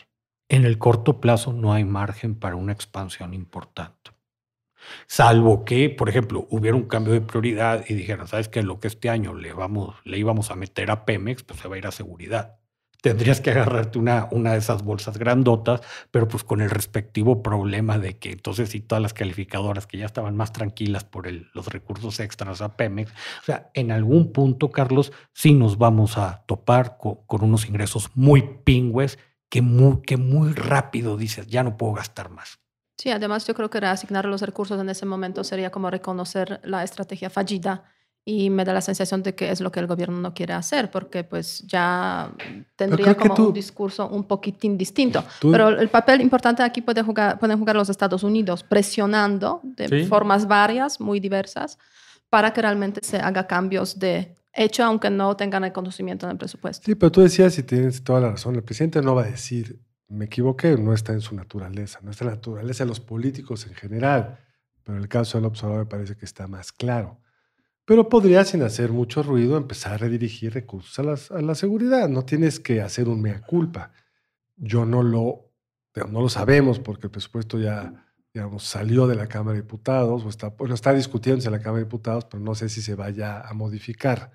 [0.49, 4.13] En el corto plazo no hay margen para una expansión importante.
[5.07, 8.63] Salvo que, por ejemplo, hubiera un cambio de prioridad y dijera, ¿sabes qué?
[8.63, 11.77] Lo que este año le, vamos, le íbamos a meter a Pemex, pues se va
[11.77, 12.62] a ir a seguridad
[13.03, 17.99] tendrías que agarrarte una, una de esas bolsas grandotas, pero pues con el respectivo problema
[17.99, 21.67] de que entonces si todas las calificadoras que ya estaban más tranquilas por el, los
[21.67, 26.97] recursos extras a Pemex, o sea, en algún punto, Carlos, sí nos vamos a topar
[26.97, 29.19] con, unos ingresos muy pingües
[29.51, 32.61] que muy, que muy rápido dices, ya no puedo gastar más.
[32.97, 36.85] Sí, además yo creo que reasignar los recursos en ese momento sería como reconocer la
[36.85, 37.92] estrategia fallida
[38.25, 40.91] y me da la sensación de que es lo que el gobierno no quiere hacer,
[40.91, 42.31] porque pues ya
[42.77, 45.25] tendría como tú- un discurso un poquitín distinto.
[45.41, 49.89] Tú- Pero el papel importante aquí puede jugar, pueden jugar los Estados Unidos, presionando de
[49.89, 50.07] Sí.
[50.07, 51.79] formas varias, muy diversas,
[52.31, 56.39] para que realmente se haga cambios de hecho, aunque no tengan el conocimiento en el
[56.39, 56.85] presupuesto.
[56.87, 59.81] Sí, pero tú decías, y tienes toda la razón, el presidente no va a decir,
[60.09, 63.67] me equivoqué, no está en su naturaleza, no está en la naturaleza de los políticos
[63.67, 64.39] en general,
[64.85, 67.19] pero el caso del observador me parece que está más claro.
[67.85, 72.09] Pero podría, sin hacer mucho ruido, empezar a redirigir recursos a, la seguridad.
[72.09, 73.93] No tienes que hacer un mea culpa.
[74.57, 75.53] Yo no lo,
[76.09, 80.29] no lo sabemos porque el presupuesto ya digamos, salió de la Cámara de Diputados o
[80.29, 83.41] está, bueno, está discutiéndose en la Cámara de Diputados, pero no sé si se vaya
[83.41, 84.33] a modificar.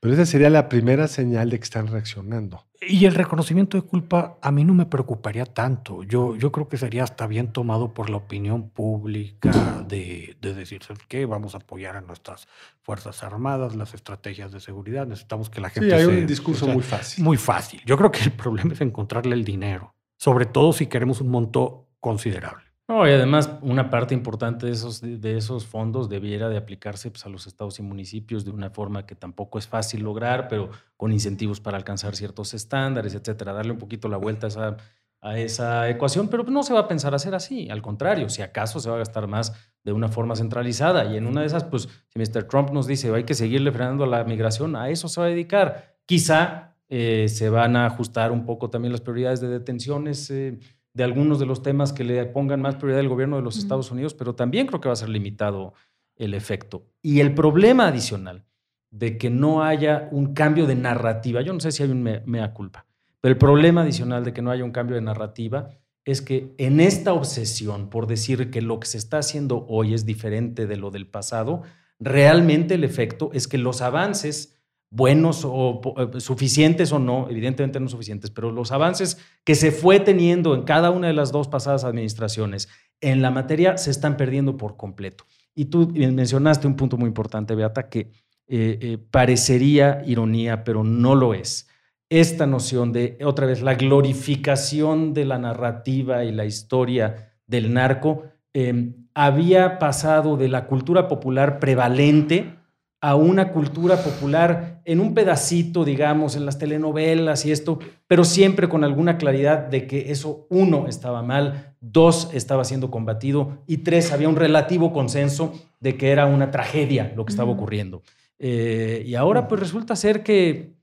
[0.00, 2.66] Pero esa sería la primera señal de que están reaccionando.
[2.82, 6.02] Y el reconocimiento de culpa a mí no me preocuparía tanto.
[6.02, 10.82] Yo, yo creo que sería hasta bien tomado por la opinión pública de, de decir,
[10.82, 11.26] ¿sabes qué?
[11.26, 12.48] Vamos a apoyar a nuestras
[12.82, 15.06] Fuerzas Armadas, las estrategias de seguridad.
[15.06, 17.24] Necesitamos que la gente Sí, hay se- un discurso o sea, muy fácil.
[17.24, 17.82] Muy fácil.
[17.84, 21.88] Yo creo que el problema es encontrarle el dinero, sobre todo si queremos un monto
[22.00, 22.64] considerable.
[22.90, 27.24] No, y además una parte importante de esos, de esos fondos debiera de aplicarse pues,
[27.24, 31.12] a los estados y municipios de una forma que tampoco es fácil lograr, pero con
[31.12, 33.52] incentivos para alcanzar ciertos estándares, etcétera.
[33.52, 34.76] Darle un poquito la vuelta a esa,
[35.20, 37.70] a esa ecuación, pero no se va a pensar hacer así.
[37.70, 39.52] Al contrario, si acaso se va a gastar más
[39.84, 41.04] de una forma centralizada.
[41.04, 42.48] Y en una de esas, pues, si Mr.
[42.48, 45.94] Trump nos dice hay que seguirle frenando la migración, a eso se va a dedicar.
[46.06, 50.28] Quizá eh, se van a ajustar un poco también las prioridades de detenciones.
[50.32, 50.58] eh,
[50.92, 53.58] de algunos de los temas que le pongan más prioridad al gobierno de los.
[53.58, 55.74] Estados Unidos, pero también creo que va a ser limitado
[56.16, 56.86] el efecto.
[57.02, 58.44] Y el problema adicional
[58.90, 62.20] de que no haya un cambio de narrativa, yo no sé si hay un me-
[62.26, 62.86] mea culpa,
[63.20, 65.68] pero el problema adicional de que no haya un cambio de narrativa
[66.04, 70.04] es que en esta obsesión por decir que lo que se está haciendo hoy es
[70.06, 71.62] diferente de lo del pasado,
[72.00, 74.59] realmente el efecto es que los avances
[74.90, 80.00] buenos o eh, suficientes o no, evidentemente no suficientes, pero los avances que se fue
[80.00, 82.68] teniendo en cada una de las dos pasadas administraciones
[83.00, 85.24] en la materia se están perdiendo por completo.
[85.54, 88.10] Y tú mencionaste un punto muy importante, Beata, que
[88.52, 91.68] eh, eh, parecería ironía, pero no lo es.
[92.08, 98.24] Esta noción de, otra vez, la glorificación de la narrativa y la historia del narco
[98.52, 102.56] eh, había pasado de la cultura popular prevalente
[103.02, 108.68] a una cultura popular en un pedacito, digamos, en las telenovelas y esto, pero siempre
[108.68, 114.12] con alguna claridad de que eso, uno, estaba mal, dos, estaba siendo combatido y tres,
[114.12, 118.02] había un relativo consenso de que era una tragedia lo que estaba ocurriendo.
[118.38, 120.74] Eh, y ahora pues resulta ser que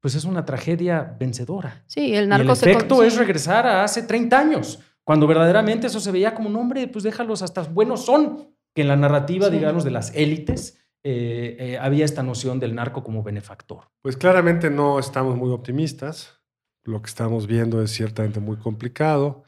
[0.00, 1.84] pues es una tragedia vencedora.
[1.86, 5.86] Sí, el Y el narco con- efecto es regresar a hace 30 años, cuando verdaderamente
[5.86, 9.46] eso se veía como un hombre, pues déjalos hasta buenos son, que en la narrativa,
[9.48, 9.54] Sí.
[9.54, 13.84] digamos, de las élites, eh, eh, había esta noción del narco como benefactor.
[14.02, 16.40] Pues claramente no estamos muy optimistas.
[16.84, 19.44] Lo que estamos viendo es ciertamente muy complicado.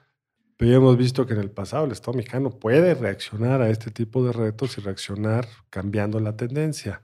[0.56, 3.90] Pero ya hemos visto que en el pasado el Estado mexicano puede reaccionar a este
[3.90, 7.02] tipo de retos y reaccionar cambiando la tendencia.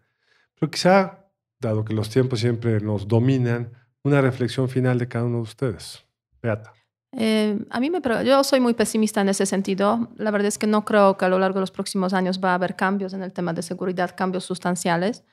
[0.58, 5.38] Pero quizá, dado que los tiempos siempre nos dominan, una reflexión final de cada uno
[5.38, 6.04] de ustedes.
[6.40, 6.72] Beata.
[7.12, 10.08] Eh, a mí me, yo soy muy pesimista en ese sentido.
[10.16, 12.52] La verdad es que no creo que a lo largo de los próximos años va
[12.52, 15.24] a haber cambios en el tema de seguridad, cambios sustanciales.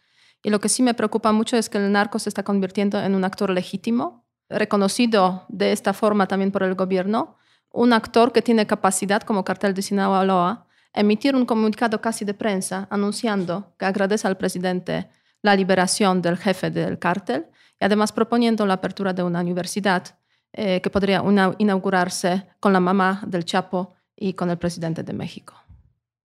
[0.43, 3.15] Y lo que sí me preocupa mucho es que el narco se está convirtiendo en
[3.15, 7.37] un actor legítimo, reconocido de esta forma también por el gobierno,
[7.71, 12.87] un actor que tiene capacidad, como cartel de Sinaloa, emitir un comunicado casi de prensa
[12.89, 15.09] anunciando que agradece al presidente
[15.41, 17.47] la liberación del jefe del cártel
[17.79, 20.16] y además proponiendo la apertura de una universidad
[20.53, 25.13] eh, que podría una- inaugurarse con la mamá del Chapo y con el presidente de
[25.13, 25.53] México.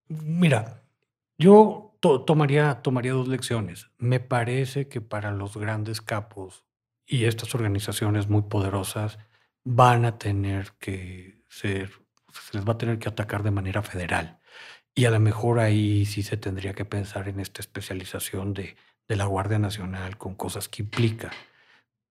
[0.09, 0.83] Mira,
[1.39, 3.91] yo to- tomaría, tomaría dos lecciones.
[3.99, 6.65] Me parece que para los grandes capos
[7.07, 9.19] y estas organizaciones muy poderosas
[9.65, 11.91] van a tener que ser,
[12.33, 14.39] se les va a tener que atacar de manera federal.
[14.95, 18.77] Y a lo mejor ahí sí se tendría que pensar en esta especialización de,
[19.09, 21.31] de la Guardia Nacional con cosas que implica.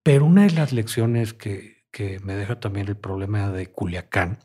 [0.03, 4.39] Pero una de las lecciones que, que me deja también el problema de Culiacán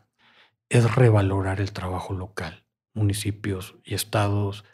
[0.69, 4.65] es revalorar el trabajo local municipios y estados,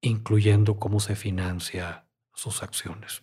[0.00, 3.22] incluyendo cómo se financia sus acciones.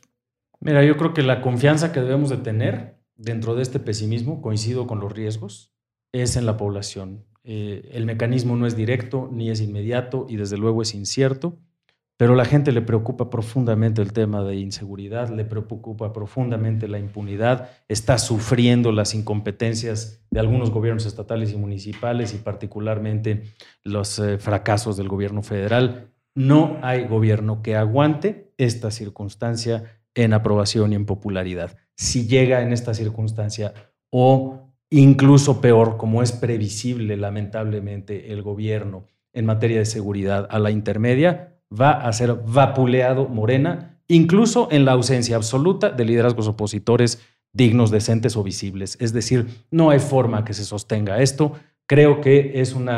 [0.60, 4.86] Mira, yo creo que la confianza que debemos de tener dentro de este pesimismo, coincido
[4.86, 5.74] con los riesgos,
[6.12, 7.26] es en la población.
[7.44, 11.58] Eh, el mecanismo no es directo ni es inmediato y desde luego es incierto,
[12.22, 17.72] pero la gente le preocupa profundamente el tema de inseguridad, le preocupa profundamente la impunidad,
[17.88, 23.46] está sufriendo las incompetencias de algunos gobiernos estatales y municipales y particularmente
[23.84, 26.12] los eh, fracasos del gobierno federal.
[26.36, 31.76] No hay gobierno que aguante esta circunstancia en aprobación y en popularidad.
[31.96, 33.74] Si llega en esta circunstancia
[34.12, 40.70] o incluso peor, como es previsible lamentablemente el gobierno en materia de seguridad a la
[40.70, 47.20] intermedia, va a ser vapuleado Morena, incluso en la ausencia absoluta de liderazgos opositores
[47.54, 48.98] dignos, decentes o visibles.
[49.00, 51.54] Es decir, no hay forma que se sostenga esto.
[51.86, 52.90] Creo que es un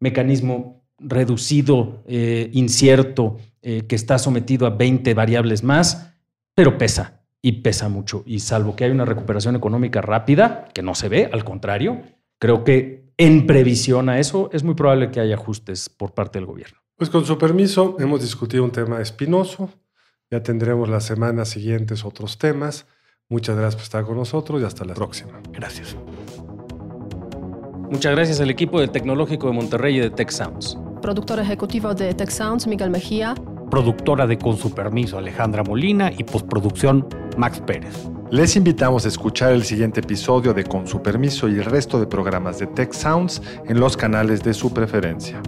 [0.00, 6.12] mecanismo reducido, eh, incierto, eh, que está sometido a 20 variables más,
[6.54, 8.22] pero pesa y pesa mucho.
[8.26, 12.02] Y salvo que hay una recuperación económica rápida, que no se ve, al contrario,
[12.38, 16.46] creo que en previsión a eso es muy probable que haya ajustes por parte del
[16.46, 16.78] gobierno.
[16.98, 19.70] Pues con su permiso, hemos discutido un tema espinoso.
[20.32, 22.86] Ya tendremos las semanas siguientes otros temas.
[23.28, 25.40] Muchas gracias por estar con nosotros y hasta la próxima.
[25.52, 25.96] Gracias.
[27.88, 30.76] Muchas gracias al equipo del Tecnológico de Monterrey y de Tech Sounds.
[31.00, 33.36] Productor ejecutivo de Tech Sounds, Miguel Mejía.
[33.70, 37.94] Productora de Con su permiso, Alejandra Molina y postproducción, Max Pérez.
[38.32, 42.08] Les invitamos a escuchar el siguiente episodio de Con su permiso y el resto de
[42.08, 45.40] programas de Tech Sounds en los canales de su preferencia.